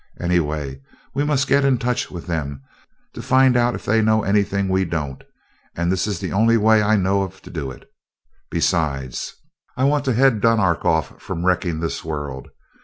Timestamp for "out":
3.55-3.75